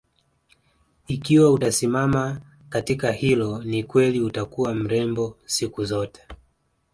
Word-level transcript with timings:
Ikiwa 1.07 1.51
utasimama 1.51 2.41
katika 2.69 3.11
hilo 3.11 3.63
ni 3.63 3.83
kweli 3.83 4.21
utakuwa 4.21 4.75
mrembo 4.75 5.37
siku 5.45 5.85
zote 5.85 6.21